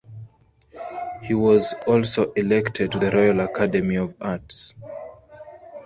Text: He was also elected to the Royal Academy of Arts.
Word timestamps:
He 1.21 1.35
was 1.35 1.75
also 1.85 2.31
elected 2.31 2.91
to 2.91 2.97
the 2.97 3.11
Royal 3.11 3.39
Academy 3.41 3.97
of 3.97 4.15
Arts. 4.19 4.73